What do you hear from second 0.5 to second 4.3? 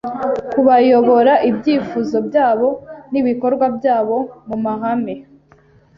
kubayobora ibyifuzo byabo nibikorwa byabo